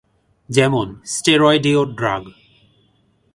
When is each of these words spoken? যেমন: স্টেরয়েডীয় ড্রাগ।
যেমন: 0.49 0.87
স্টেরয়েডীয় 1.05 1.81
ড্রাগ। 1.97 2.23